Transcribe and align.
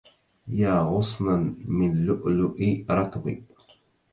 يا 0.61 0.75
غصنا 0.83 1.55
من 1.65 1.91
لؤلؤ 2.05 2.57
رطب 2.89 3.37